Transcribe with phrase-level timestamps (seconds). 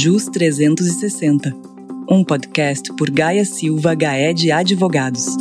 [0.00, 1.52] JUS 360,
[2.08, 5.36] um podcast por Gaia Silva Gaed Advogados.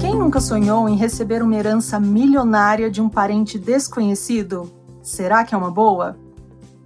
[0.00, 4.72] Quem nunca sonhou em receber uma herança milionária de um parente desconhecido?
[5.02, 6.16] Será que é uma boa?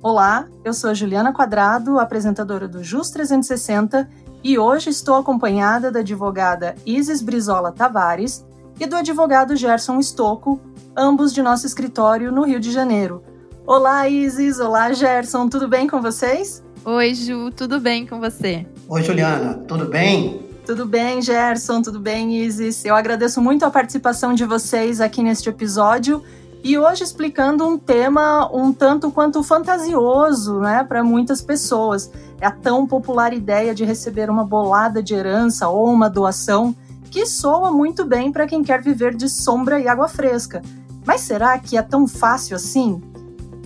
[0.02, 4.10] Olá, eu sou Juliana Quadrado, apresentadora do JUS 360,
[4.42, 8.44] e hoje estou acompanhada da advogada Isis Brizola Tavares
[8.80, 10.60] e do advogado Gerson Estocco,
[10.96, 13.22] ambos de nosso escritório no Rio de Janeiro.
[13.66, 14.60] Olá, Isis!
[14.60, 15.48] Olá, Gerson!
[15.48, 16.62] Tudo bem com vocês?
[16.84, 18.66] Oi, Ju, tudo bem com você?
[18.88, 20.44] Oi, Juliana, tudo bem?
[20.66, 22.84] Tudo bem, Gerson, tudo bem, Isis?
[22.84, 26.22] Eu agradeço muito a participação de vocês aqui neste episódio
[26.62, 32.10] e hoje explicando um tema um tanto quanto fantasioso, né, para muitas pessoas.
[32.40, 36.74] É a tão popular ideia de receber uma bolada de herança ou uma doação,
[37.10, 40.62] que soa muito bem para quem quer viver de sombra e água fresca.
[41.06, 43.02] Mas será que é tão fácil assim?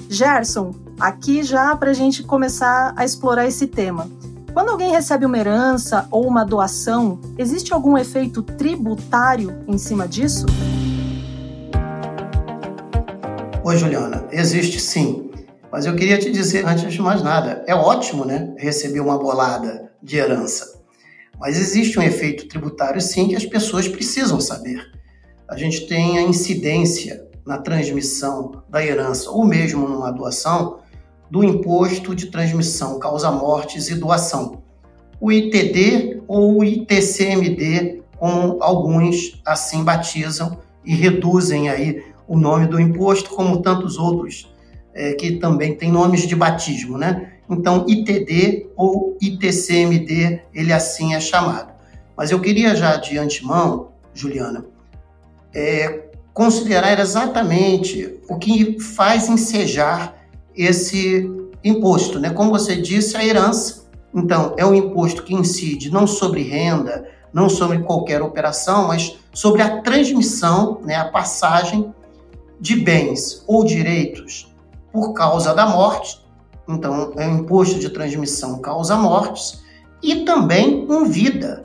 [0.09, 4.11] Gerson, aqui já para a gente começar a explorar esse tema.
[4.53, 10.47] Quando alguém recebe uma herança ou uma doação, existe algum efeito tributário em cima disso?
[13.63, 14.27] Oi, Juliana.
[14.33, 15.31] Existe sim.
[15.71, 19.93] Mas eu queria te dizer, antes de mais nada, é ótimo, né, receber uma bolada
[20.03, 20.83] de herança.
[21.39, 24.91] Mas existe um efeito tributário, sim, que as pessoas precisam saber.
[25.49, 30.81] A gente tem a incidência na transmissão da herança, ou mesmo numa doação,
[31.31, 34.63] do imposto de transmissão causa-mortes e doação.
[35.19, 42.79] O ITD ou o ITCMD, como alguns assim batizam e reduzem aí o nome do
[42.79, 44.55] imposto, como tantos outros
[44.95, 47.33] é, que também têm nomes de batismo, né?
[47.49, 51.73] Então, ITD ou ITCMD, ele assim é chamado.
[52.15, 54.67] Mas eu queria já de antemão, Juliana,
[55.55, 56.08] é,
[56.39, 60.15] considerar exatamente o que faz ensejar
[60.55, 61.29] esse
[61.65, 62.31] imposto, né?
[62.31, 63.89] Como você disse, a herança.
[64.15, 69.63] Então, é um imposto que incide não sobre renda, não sobre qualquer operação, mas sobre
[69.63, 71.93] a transmissão, né, a passagem
[72.61, 74.55] de bens ou direitos
[74.93, 76.25] por causa da morte,
[76.69, 79.65] então é um imposto de transmissão causa mortes,
[80.01, 81.65] e também em vida,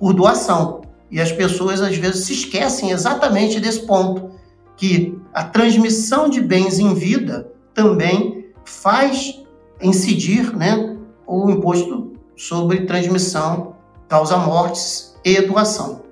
[0.00, 0.80] por doação.
[1.10, 4.30] E as pessoas às vezes se esquecem exatamente desse ponto,
[4.76, 9.40] que a transmissão de bens em vida também faz
[9.80, 10.96] incidir né,
[11.26, 13.76] o imposto sobre transmissão
[14.08, 16.02] causa mortes e doação.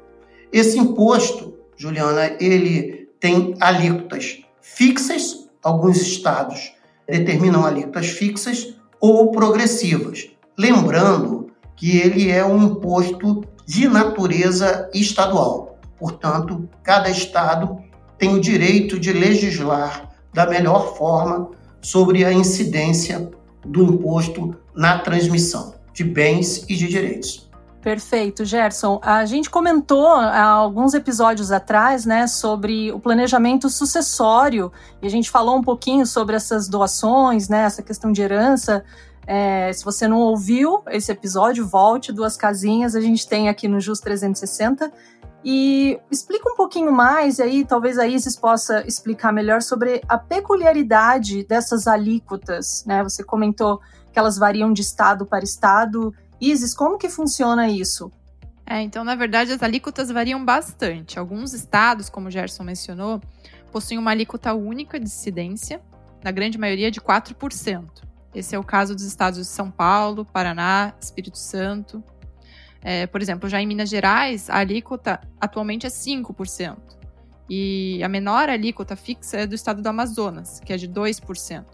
[0.53, 6.77] Esse imposto, Juliana, ele tem alíquotas fixas, alguns estados
[7.09, 10.31] determinam alíquotas fixas ou progressivas.
[10.59, 15.79] Lembrando que ele é um imposto de natureza estadual.
[15.99, 17.79] Portanto, cada estado
[18.19, 21.51] tem o direito de legislar da melhor forma
[21.81, 23.31] sobre a incidência
[23.65, 27.47] do imposto na transmissão de bens e de direitos.
[27.87, 29.01] Perfeito, Gerson.
[29.01, 35.31] A gente comentou há alguns episódios atrás, né, sobre o planejamento sucessório e a gente
[35.31, 38.85] falou um pouquinho sobre essas doações, né, essa questão de herança.
[39.27, 42.95] É, se você não ouviu esse episódio, volte duas casinhas.
[42.95, 44.93] A gente tem aqui no Jus 360
[45.45, 50.19] e explica um pouquinho mais, e aí talvez a Isis possa explicar melhor sobre a
[50.19, 52.85] peculiaridade dessas alíquotas.
[52.87, 53.03] Né?
[53.03, 53.81] Você comentou
[54.13, 58.11] que elas variam de estado para estado Isis, como que funciona isso?
[58.67, 61.19] É, então, na verdade, as alíquotas variam bastante.
[61.19, 63.21] Alguns estados, como o Gerson mencionou,
[63.71, 65.81] possuem uma alíquota única de incidência,
[66.23, 68.06] na grande maioria de 4%.
[68.37, 72.05] Esse é o caso dos estados de São Paulo, Paraná, Espírito Santo.
[72.83, 76.77] É, por exemplo, já em Minas Gerais, a alíquota atualmente é 5%.
[77.49, 81.65] E a menor alíquota fixa é do estado do Amazonas, que é de 2%.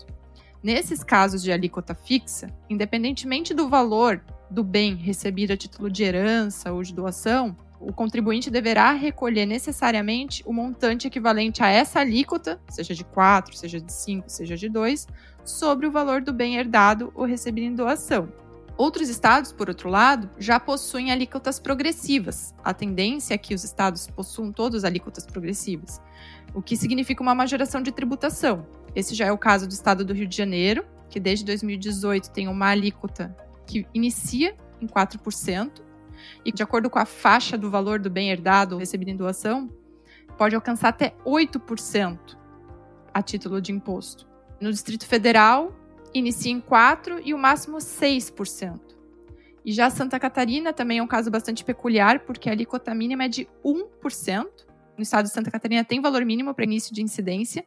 [0.62, 6.72] Nesses casos de alíquota fixa, independentemente do valor do bem recebido a título de herança
[6.72, 12.94] ou de doação, o contribuinte deverá recolher necessariamente o montante equivalente a essa alíquota, seja
[12.94, 15.08] de 4, seja de 5, seja de 2,
[15.44, 18.28] sobre o valor do bem herdado ou recebido em doação.
[18.76, 22.54] Outros estados, por outro lado, já possuem alíquotas progressivas.
[22.64, 26.00] A tendência é que os estados possuam todos alíquotas progressivas,
[26.54, 28.66] o que significa uma majoração de tributação.
[28.94, 32.48] Esse já é o caso do estado do Rio de Janeiro, que desde 2018 tem
[32.48, 33.36] uma alíquota
[33.66, 35.82] que inicia em 4%,
[36.44, 39.70] e de acordo com a faixa do valor do bem herdado ou recebido em doação,
[40.38, 42.18] pode alcançar até 8%
[43.12, 44.31] a título de imposto.
[44.62, 45.74] No Distrito Federal,
[46.14, 48.80] inicia em 4% e o máximo 6%.
[49.64, 53.28] E já Santa Catarina também é um caso bastante peculiar, porque a alíquota mínima é
[53.28, 54.46] de 1%.
[54.96, 57.66] No estado de Santa Catarina tem valor mínimo para início de incidência,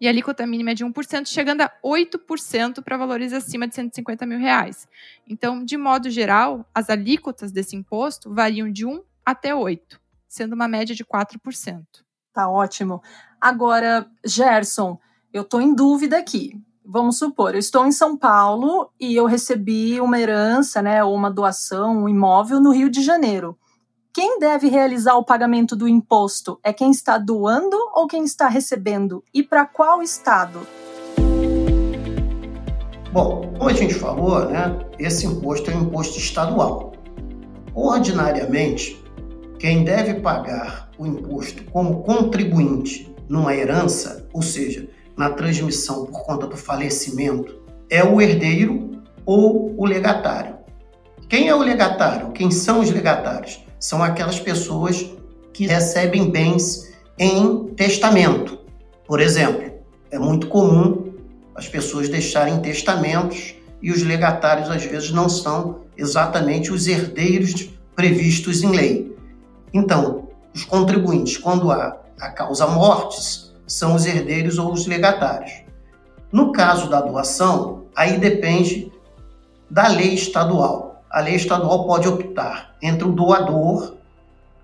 [0.00, 4.26] e a alíquota mínima é de 1%, chegando a 8% para valores acima de 150
[4.26, 4.88] mil reais.
[5.28, 10.66] Então, de modo geral, as alíquotas desse imposto variam de 1 até 8, sendo uma
[10.66, 11.84] média de 4%.
[12.32, 13.00] Tá ótimo.
[13.40, 14.98] Agora, Gerson,
[15.32, 16.60] eu estou em dúvida aqui.
[16.84, 21.30] Vamos supor, eu estou em São Paulo e eu recebi uma herança, né, ou uma
[21.30, 23.58] doação, um imóvel no Rio de Janeiro.
[24.14, 26.58] Quem deve realizar o pagamento do imposto?
[26.62, 29.22] É quem está doando ou quem está recebendo?
[29.34, 30.66] E para qual estado?
[33.12, 36.92] Bom, como a gente falou, né, esse imposto é um imposto estadual.
[37.74, 39.04] Ordinariamente,
[39.58, 46.46] quem deve pagar o imposto como contribuinte numa herança, ou seja, na transmissão por conta
[46.46, 50.56] do falecimento, é o herdeiro ou o legatário.
[51.28, 52.32] Quem é o legatário?
[52.32, 53.66] Quem são os legatários?
[53.78, 55.06] são aquelas pessoas
[55.52, 58.58] que recebem bens em testamento.
[59.06, 59.72] Por exemplo,
[60.10, 61.12] é muito comum
[61.54, 68.62] as pessoas deixarem testamentos e os legatários às vezes não são exatamente os herdeiros previstos
[68.62, 69.16] em lei.
[69.72, 75.52] Então, os contribuintes, quando há a causa mortes, são os herdeiros ou os legatários.
[76.30, 78.92] No caso da doação, aí depende
[79.70, 80.86] da lei estadual
[81.16, 83.94] a lei estadual pode optar entre o doador,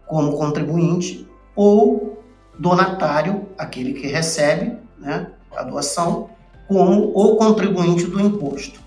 [0.07, 1.27] como contribuinte,
[1.57, 2.23] ou
[2.59, 6.29] donatário, aquele que recebe né, a doação,
[6.69, 8.79] como o contribuinte do imposto.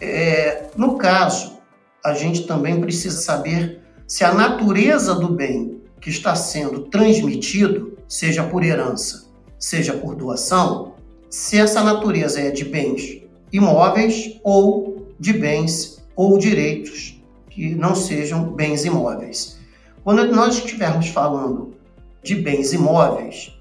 [0.00, 1.58] É, no caso,
[2.02, 8.42] a gente também precisa saber se a natureza do bem que está sendo transmitido, seja
[8.42, 9.25] por herança,
[9.58, 10.94] seja por doação,
[11.30, 13.22] se essa natureza é de bens
[13.52, 17.20] imóveis ou de bens ou direitos
[17.50, 19.58] que não sejam bens imóveis.
[20.04, 21.74] Quando nós estivermos falando
[22.22, 23.52] de bens imóveis,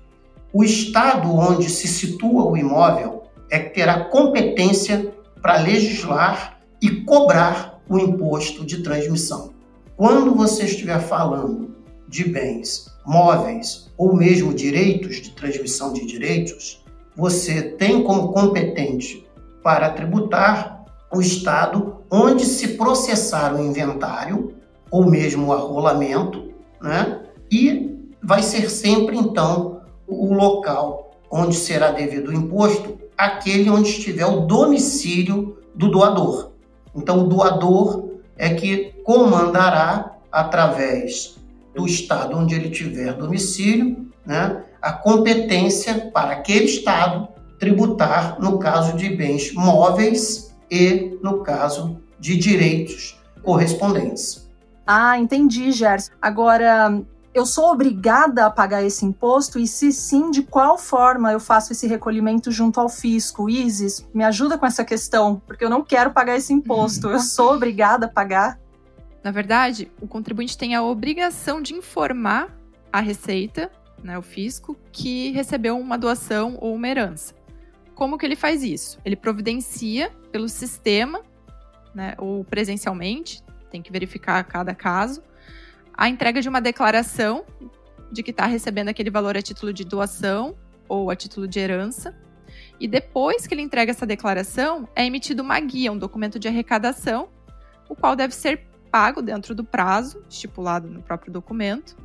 [0.53, 7.81] o estado onde se situa o imóvel é que terá competência para legislar e cobrar
[7.89, 9.53] o imposto de transmissão.
[9.98, 11.75] Quando você estiver falando
[12.07, 16.84] de bens móveis ou mesmo direitos de transmissão de direitos,
[17.16, 19.25] você tem como competente
[19.63, 24.54] para tributar o estado onde se processar o inventário
[24.92, 27.22] ou mesmo o arrolamento, né?
[27.52, 34.25] E vai ser sempre então o local onde será devido o imposto, aquele onde estiver
[34.25, 36.51] o domicílio do doador.
[36.96, 41.36] Então o doador é que comandará através
[41.75, 47.27] do estado onde ele tiver domicílio, né, a competência para aquele estado
[47.60, 54.50] tributar no caso de bens móveis e no caso de direitos correspondentes.
[54.86, 56.12] Ah, entendi, Gerson.
[56.22, 57.01] Agora,
[57.33, 61.74] eu sou obrigada a pagar esse imposto e se sim, de qual forma eu faço
[61.74, 63.50] esse recolhimento junto ao fisco?
[63.50, 67.10] Isis, me ajuda com essa questão, porque eu não quero pagar esse imposto.
[67.12, 68.60] Eu sou obrigada a pagar?
[69.25, 72.56] Na verdade, o contribuinte tem a obrigação de informar
[72.94, 73.72] a Receita,
[74.04, 77.33] né, o fisco, que recebeu uma doação ou uma herança.
[77.95, 79.00] Como que ele faz isso?
[79.04, 81.24] Ele providencia pelo sistema,
[81.92, 83.42] né, ou presencialmente,
[83.72, 85.24] tem que verificar cada caso,
[85.95, 87.45] a entrega de uma declaração
[88.12, 90.56] de que está recebendo aquele valor a título de doação
[90.88, 92.15] ou a título de herança.
[92.79, 97.27] E depois que ele entrega essa declaração, é emitido uma guia, um documento de arrecadação,
[97.89, 101.96] o qual deve ser pago dentro do prazo estipulado no próprio documento.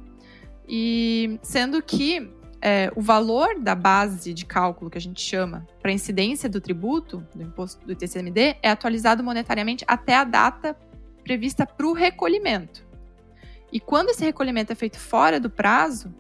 [0.69, 2.31] E sendo que
[2.63, 7.27] é, o valor da base de cálculo que a gente chama para incidência do tributo,
[7.35, 10.77] do imposto do TCMD, é atualizado monetariamente até a data
[11.25, 12.87] prevista para o recolhimento.
[13.73, 16.13] E quando esse recolhimento é feito fora do prazo,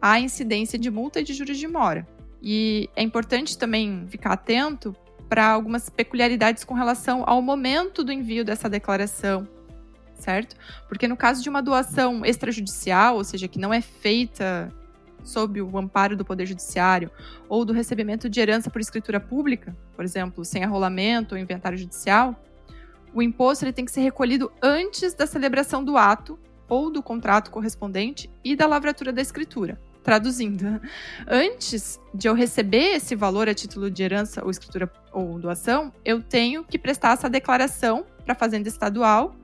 [0.00, 2.06] há incidência de multa e de juros de mora.
[2.42, 4.94] E é importante também ficar atento
[5.28, 9.46] para algumas peculiaridades com relação ao momento do envio dessa declaração,
[10.18, 10.56] certo?
[10.88, 14.72] Porque no caso de uma doação extrajudicial, ou seja, que não é feita
[15.22, 17.10] sob o amparo do Poder Judiciário
[17.48, 22.40] ou do recebimento de herança por escritura pública, por exemplo, sem arrolamento ou inventário judicial,
[23.12, 27.50] o imposto ele tem que ser recolhido antes da celebração do ato ou do contrato
[27.50, 29.80] correspondente e da lavratura da escritura.
[30.02, 30.80] Traduzindo,
[31.26, 36.22] antes de eu receber esse valor a título de herança ou escritura ou doação, eu
[36.22, 39.34] tenho que prestar essa declaração para a Fazenda Estadual,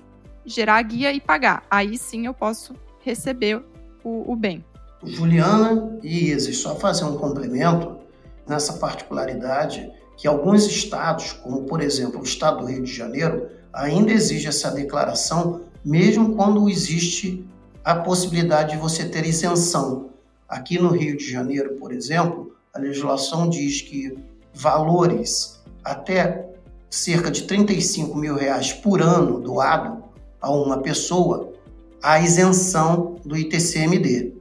[0.44, 1.64] gerar a guia e pagar.
[1.70, 3.62] Aí sim eu posso receber
[4.04, 4.64] o, o bem.
[5.04, 7.99] Juliana e Isis, só fazer um complemento
[8.46, 14.12] nessa particularidade que alguns estados, como por exemplo o estado do Rio de Janeiro, ainda
[14.12, 17.44] exige essa declaração, mesmo quando existe
[17.84, 20.11] a possibilidade de você ter isenção.
[20.49, 24.16] Aqui no Rio de Janeiro, por exemplo, a legislação diz que
[24.54, 26.46] valores até
[26.88, 30.04] cerca de 35 mil reais por ano doado
[30.42, 31.52] a uma pessoa,
[32.02, 34.34] há isenção do ITCMD.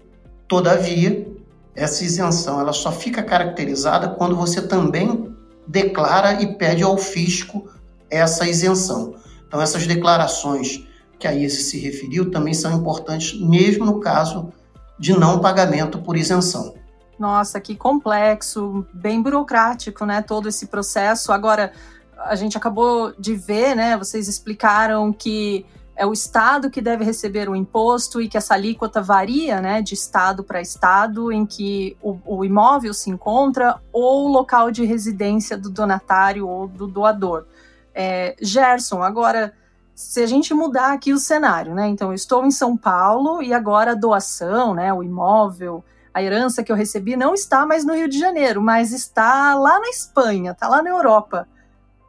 [0.47, 1.31] Todavia,
[1.75, 5.33] essa isenção ela só fica caracterizada quando você também
[5.67, 7.69] declara e pede ao fisco
[8.09, 9.15] essa isenção.
[9.47, 10.85] Então, essas declarações
[11.19, 14.51] que a ISE se referiu também são importantes, mesmo no caso
[14.97, 16.73] de não pagamento por isenção.
[17.17, 20.23] Nossa, que complexo, bem burocrático, né?
[20.23, 21.31] Todo esse processo.
[21.31, 21.71] Agora,
[22.17, 23.95] a gente acabou de ver, né?
[23.95, 25.65] Vocês explicaram que
[26.01, 29.93] é o estado que deve receber o imposto e que essa alíquota varia, né, de
[29.93, 35.55] estado para estado em que o, o imóvel se encontra ou o local de residência
[35.55, 37.45] do donatário ou do doador.
[37.93, 39.53] É, Gerson, agora
[39.93, 41.87] se a gente mudar aqui o cenário, né?
[41.87, 46.63] Então, eu estou em São Paulo e agora a doação, né, o imóvel, a herança
[46.63, 50.53] que eu recebi não está mais no Rio de Janeiro, mas está lá na Espanha,
[50.53, 51.47] está lá na Europa.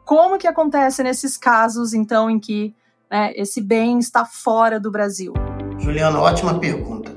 [0.03, 2.75] Como que acontece nesses casos, então, em que
[3.09, 5.33] né, esse bem está fora do Brasil?
[5.79, 7.11] Juliana, ótima pergunta.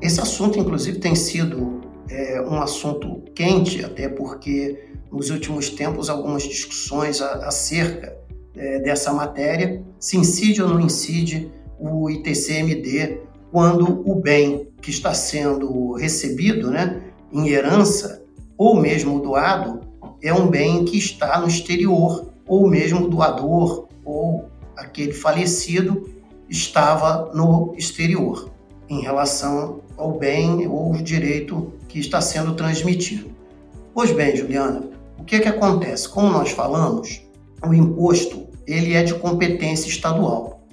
[0.00, 6.42] Esse assunto, inclusive, tem sido é, um assunto quente, até porque nos últimos tempos algumas
[6.42, 8.16] discussões acerca
[8.56, 13.20] é, dessa matéria, se incide ou não incide o ITCMD
[13.50, 18.22] quando o bem que está sendo recebido né, em herança
[18.56, 19.80] ou mesmo doado
[20.22, 24.48] é um bem que está no exterior, ou mesmo doador ou
[24.82, 26.10] aquele falecido
[26.48, 28.50] estava no exterior
[28.88, 33.30] em relação ao bem ou direito que está sendo transmitido.
[33.94, 36.08] Pois bem, Juliana, o que, é que acontece?
[36.08, 37.22] Como nós falamos,
[37.66, 40.66] o imposto ele é de competência estadual.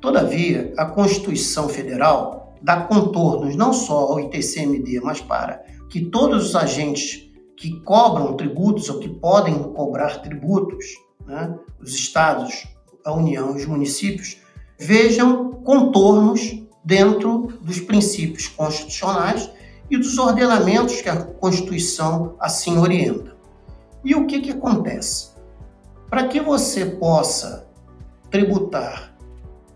[0.00, 6.56] Todavia, a Constituição Federal dá contornos não só ao ITCMD, mas para que todos os
[6.56, 10.84] agentes que cobram tributos ou que podem cobrar tributos,
[11.26, 12.66] né, os estados,
[13.06, 14.38] a União e os municípios,
[14.76, 19.48] vejam contornos dentro dos princípios constitucionais
[19.88, 23.36] e dos ordenamentos que a Constituição assim orienta.
[24.04, 25.30] E o que, que acontece?
[26.10, 27.68] Para que você possa
[28.28, 29.16] tributar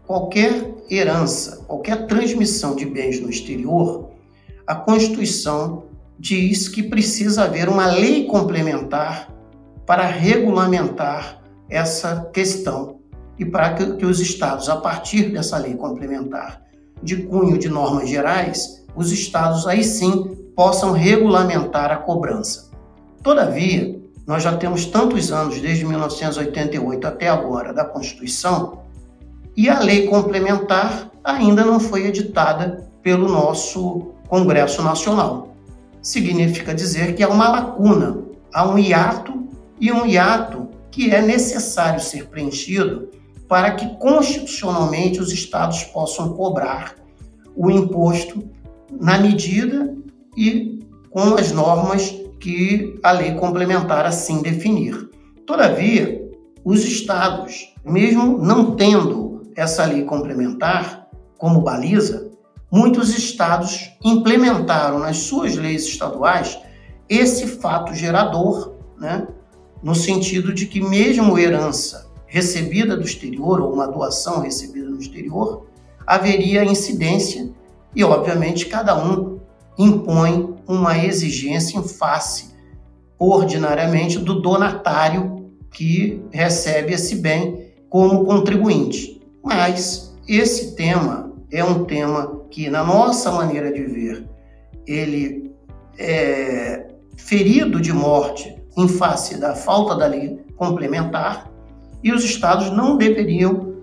[0.06, 4.10] qualquer herança, qualquer transmissão de bens no exterior,
[4.66, 5.84] a Constituição
[6.18, 9.32] diz que precisa haver uma lei complementar
[9.86, 12.99] para regulamentar essa questão
[13.40, 16.62] e para que, os estados, a partir dessa lei complementar
[17.02, 22.68] de cunho de normas gerais, os estados aí sim possam regulamentar a cobrança.
[23.22, 28.80] Todavia, nós já temos tantos anos, desde 1988 até agora, da Constituição,
[29.56, 35.54] e a lei complementar ainda não foi editada pelo nosso Congresso Nacional.
[36.02, 38.18] Significa dizer que há uma lacuna,
[38.52, 39.48] há um hiato
[39.80, 43.08] e um hiato que é necessário ser preenchido
[43.50, 46.94] para que constitucionalmente os estados possam cobrar
[47.56, 48.48] o imposto
[48.88, 49.92] na medida
[50.36, 50.78] e
[51.10, 55.10] com as normas que a lei complementar assim definir.
[55.44, 56.30] Todavia,
[56.64, 62.30] os estados, mesmo não tendo essa lei complementar como baliza,
[62.70, 66.56] muitos estados implementaram nas suas leis estaduais
[67.08, 69.26] esse fato gerador, né,
[69.82, 75.66] no sentido de que mesmo herança recebida do exterior ou uma doação recebida no exterior,
[76.06, 77.50] haveria incidência
[77.94, 79.40] e, obviamente, cada um
[79.76, 82.54] impõe uma exigência em face,
[83.18, 89.20] ordinariamente, do donatário que recebe esse bem como contribuinte.
[89.42, 94.28] Mas esse tema é um tema que, na nossa maneira de ver,
[94.86, 95.52] ele
[95.98, 101.49] é ferido de morte em face da falta da lei complementar
[102.02, 103.74] e os estados não deveriam,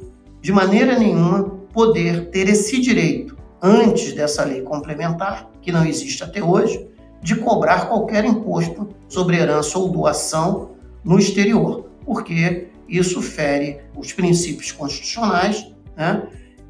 [0.41, 1.43] de maneira nenhuma,
[1.73, 6.87] poder ter esse direito antes dessa lei complementar, que não existe até hoje,
[7.21, 10.71] de cobrar qualquer imposto sobre herança ou doação
[11.03, 16.23] no exterior, porque isso fere os princípios constitucionais né?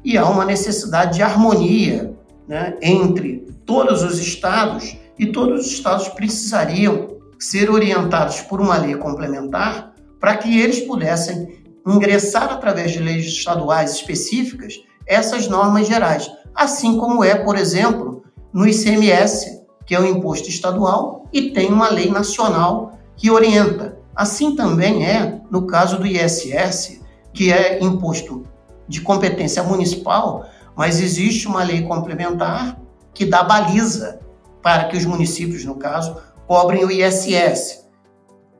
[0.04, 2.12] e há uma necessidade de harmonia
[2.46, 2.76] né?
[2.82, 9.94] entre todos os estados e todos os estados precisariam ser orientados por uma lei complementar
[10.20, 14.74] para que eles pudessem ingressar através de leis estaduais específicas
[15.06, 21.24] essas normas gerais assim como é, por exemplo, no ICMS, que é o imposto estadual,
[21.32, 23.96] e tem uma lei nacional que orienta.
[24.14, 27.00] Assim também é no caso do ISS,
[27.32, 28.44] que é imposto
[28.88, 32.76] de competência municipal, mas existe uma lei complementar
[33.14, 34.18] que dá baliza
[34.60, 37.86] para que os municípios, no caso, cobrem o ISS.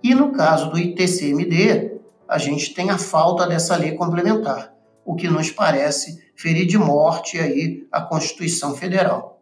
[0.03, 4.73] E no caso do ITCMD, a gente tem a falta dessa lei complementar,
[5.05, 9.41] o que nos parece ferir de morte aí a Constituição Federal.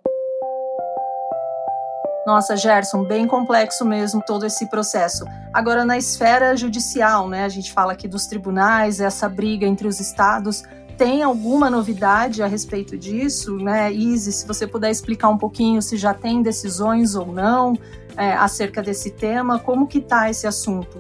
[2.27, 5.25] Nossa, Gerson, bem complexo mesmo todo esse processo.
[5.53, 10.01] Agora, na esfera judicial, né, a gente fala aqui dos tribunais, essa briga entre os
[10.01, 10.65] estados.
[10.99, 14.37] Tem alguma novidade a respeito disso, né, Isis?
[14.37, 17.77] Se você puder explicar um pouquinho se já tem decisões ou não
[18.17, 20.99] é, acerca desse tema, como que está esse assunto?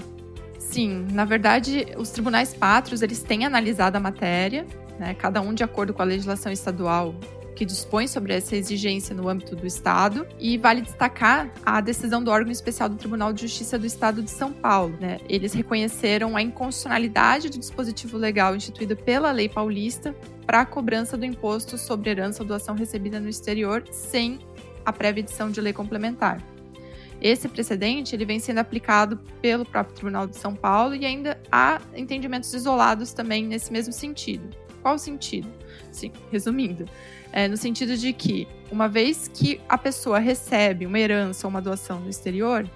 [0.58, 4.66] Sim, na verdade, os tribunais pátrios eles têm analisado a matéria,
[4.98, 7.14] né, cada um de acordo com a legislação estadual
[7.56, 10.26] que dispõe sobre essa exigência no âmbito do Estado.
[10.38, 14.30] E vale destacar a decisão do órgão especial do Tribunal de Justiça do Estado de
[14.30, 14.94] São Paulo.
[15.00, 15.18] Né?
[15.28, 20.14] Eles reconheceram a inconstitucionalidade do dispositivo legal instituído pela lei paulista
[20.46, 24.38] para a cobrança do imposto sobre herança ou doação recebida no exterior sem
[24.84, 26.55] a prévia edição de lei complementar.
[27.20, 31.80] Esse precedente ele vem sendo aplicado pelo próprio Tribunal de São Paulo e ainda há
[31.94, 34.48] entendimentos isolados também nesse mesmo sentido.
[34.82, 35.48] Qual o sentido?
[35.90, 36.86] Sim, resumindo,
[37.32, 41.60] é no sentido de que, uma vez que a pessoa recebe uma herança ou uma
[41.60, 42.68] doação no exterior,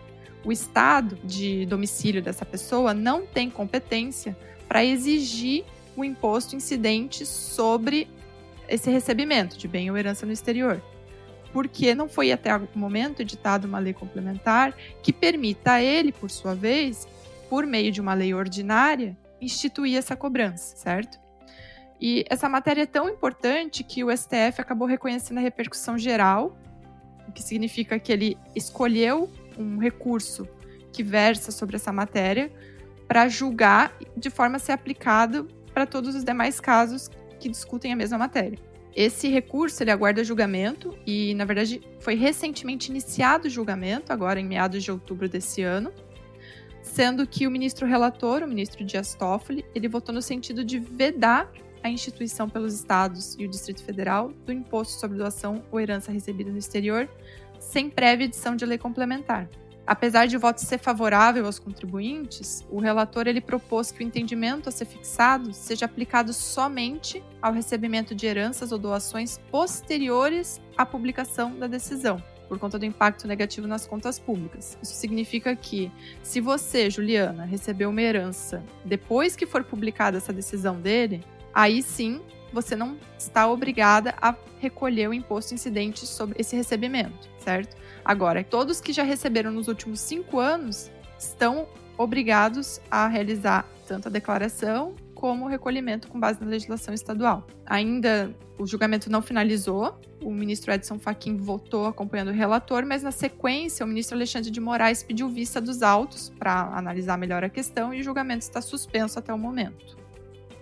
[0.44, 5.64] o estado de domicílio dessa pessoa não tem competência para exigir
[5.96, 8.08] o imposto incidente sobre
[8.68, 10.82] esse recebimento de bem ou herança no exterior
[11.52, 16.30] porque não foi até o momento editada uma lei complementar que permita a ele, por
[16.30, 17.08] sua vez,
[17.48, 21.18] por meio de uma lei ordinária, instituir essa cobrança, certo?
[22.00, 26.56] E essa matéria é tão importante que o STF acabou reconhecendo a repercussão geral,
[27.28, 30.48] o que significa que ele escolheu um recurso
[30.92, 32.50] que versa sobre essa matéria
[33.06, 37.96] para julgar de forma a ser aplicado para todos os demais casos que discutem a
[37.96, 38.58] mesma matéria.
[38.94, 44.44] Esse recurso ele aguarda julgamento e, na verdade, foi recentemente iniciado o julgamento, agora em
[44.44, 45.92] meados de outubro desse ano,
[46.82, 51.50] sendo que o ministro relator, o ministro Dias Toffoli, ele votou no sentido de vedar
[51.82, 56.50] a instituição pelos estados e o Distrito Federal do imposto sobre doação ou herança recebida
[56.50, 57.08] no exterior,
[57.58, 59.48] sem prévia edição de lei complementar.
[59.90, 64.68] Apesar de o voto ser favorável aos contribuintes, o relator ele propôs que o entendimento
[64.68, 71.58] a ser fixado seja aplicado somente ao recebimento de heranças ou doações posteriores à publicação
[71.58, 74.78] da decisão, por conta do impacto negativo nas contas públicas.
[74.80, 75.90] Isso significa que,
[76.22, 82.20] se você, Juliana, recebeu uma herança depois que for publicada essa decisão dele, aí sim
[82.52, 87.76] você não está obrigada a recolher o imposto incidente sobre esse recebimento, certo?
[88.04, 94.10] Agora, todos que já receberam nos últimos cinco anos estão obrigados a realizar tanto a
[94.10, 97.46] declaração como o recolhimento com base na legislação estadual.
[97.66, 103.10] Ainda o julgamento não finalizou, o ministro Edson Fachin votou acompanhando o relator, mas na
[103.10, 107.92] sequência o ministro Alexandre de Moraes pediu vista dos autos para analisar melhor a questão
[107.92, 109.99] e o julgamento está suspenso até o momento.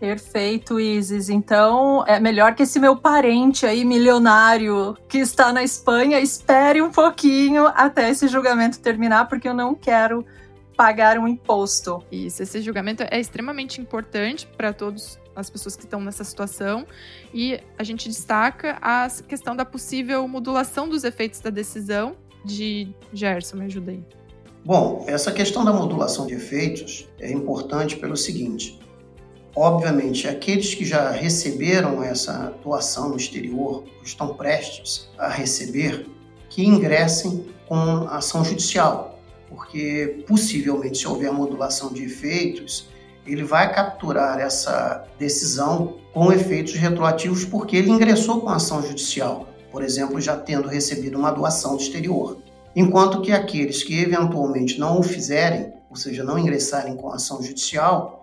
[0.00, 1.28] Perfeito, Isis.
[1.28, 6.90] Então, é melhor que esse meu parente aí, milionário, que está na Espanha, espere um
[6.90, 10.24] pouquinho até esse julgamento terminar, porque eu não quero
[10.76, 12.00] pagar um imposto.
[12.12, 16.86] Isso, esse julgamento é extremamente importante para todas as pessoas que estão nessa situação
[17.34, 23.56] e a gente destaca a questão da possível modulação dos efeitos da decisão de Gerson,
[23.56, 24.04] me ajudei.
[24.64, 28.78] Bom, essa questão da modulação de efeitos é importante pelo seguinte:
[29.54, 36.06] Obviamente, aqueles que já receberam essa doação no exterior, estão prestes a receber,
[36.48, 42.88] que ingressem com ação judicial, porque possivelmente, se houver modulação de efeitos,
[43.26, 49.82] ele vai capturar essa decisão com efeitos retroativos porque ele ingressou com ação judicial, por
[49.82, 52.38] exemplo, já tendo recebido uma doação do exterior.
[52.74, 58.17] Enquanto que aqueles que eventualmente não o fizerem, ou seja, não ingressarem com ação judicial,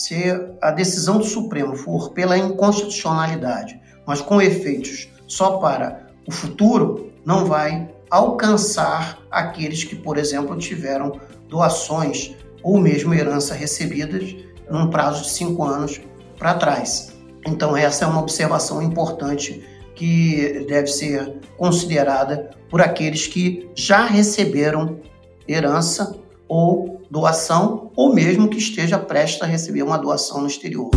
[0.00, 0.16] se
[0.62, 7.44] a decisão do Supremo for pela inconstitucionalidade, mas com efeitos só para o futuro, não
[7.44, 14.34] vai alcançar aqueles que, por exemplo, tiveram doações ou mesmo herança recebidas
[14.70, 16.00] num prazo de cinco anos
[16.38, 17.12] para trás.
[17.46, 19.62] Então, essa é uma observação importante
[19.94, 24.98] que deve ser considerada por aqueles que já receberam
[25.46, 30.90] herança ou doação, ou mesmo que esteja prestes a receber uma doação no exterior.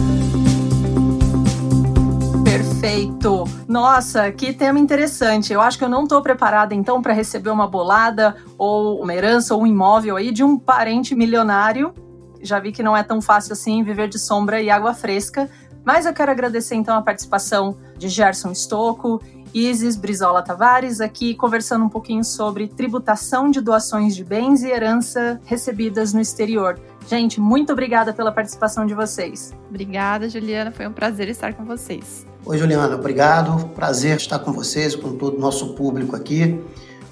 [2.43, 3.45] Perfeito.
[3.67, 5.51] Nossa, que tema interessante.
[5.51, 9.55] Eu acho que eu não estou preparada então para receber uma bolada ou uma herança
[9.55, 11.93] ou um imóvel aí de um parente milionário.
[12.41, 15.49] Já vi que não é tão fácil assim viver de sombra e água fresca.
[15.83, 19.21] Mas eu quero agradecer então a participação de Gerson Stocco
[19.53, 25.39] Isis Brizola Tavares, aqui conversando um pouquinho sobre tributação de doações de bens e herança
[25.45, 26.79] recebidas no exterior.
[27.07, 29.53] Gente, muito obrigada pela participação de vocês.
[29.69, 30.71] Obrigada, Juliana.
[30.71, 32.25] Foi um prazer estar com vocês.
[32.45, 32.95] Oi, Juliana.
[32.95, 33.67] Obrigado.
[33.69, 36.59] Prazer estar com vocês, com todo o nosso público aqui.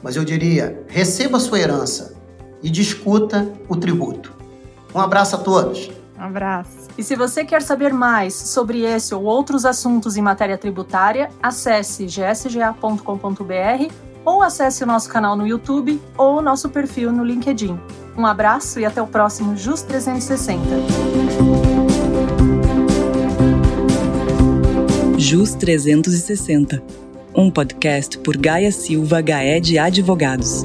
[0.01, 2.15] Mas eu diria: receba sua herança
[2.63, 4.33] e discuta o tributo.
[4.95, 5.91] Um abraço a todos.
[6.21, 6.87] Um abraço.
[6.95, 12.05] E se você quer saber mais sobre esse ou outros assuntos em matéria tributária, acesse
[12.05, 13.01] gsga.com.br
[14.23, 17.79] ou acesse o nosso canal no YouTube ou o nosso perfil no LinkedIn.
[18.15, 20.61] Um abraço e até o próximo Just 360.
[25.17, 26.83] Jus 360,
[27.35, 30.63] um podcast por Gaia Silva Gaé de Advogados.